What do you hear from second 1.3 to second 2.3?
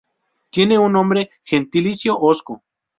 gentilicio